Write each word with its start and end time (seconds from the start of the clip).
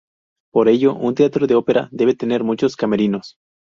Por 0.51 0.67
ello, 0.67 0.95
un 0.95 1.13
teatro 1.13 1.45
de 1.45 1.53
ópera 1.53 1.87
debe 1.91 2.15
tener 2.15 2.43
muchos 2.43 2.75
camerinos. 2.75 3.35